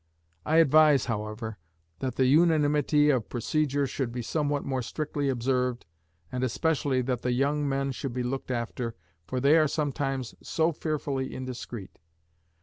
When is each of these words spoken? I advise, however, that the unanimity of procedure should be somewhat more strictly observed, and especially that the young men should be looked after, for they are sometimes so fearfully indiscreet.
I 0.47 0.55
advise, 0.55 1.05
however, 1.05 1.59
that 1.99 2.15
the 2.15 2.25
unanimity 2.25 3.11
of 3.11 3.29
procedure 3.29 3.85
should 3.85 4.11
be 4.11 4.23
somewhat 4.23 4.65
more 4.65 4.81
strictly 4.81 5.29
observed, 5.29 5.85
and 6.31 6.43
especially 6.43 7.03
that 7.03 7.21
the 7.21 7.33
young 7.33 7.69
men 7.69 7.91
should 7.91 8.11
be 8.15 8.23
looked 8.23 8.49
after, 8.49 8.95
for 9.27 9.39
they 9.39 9.57
are 9.57 9.67
sometimes 9.67 10.33
so 10.41 10.71
fearfully 10.71 11.31
indiscreet. 11.35 11.99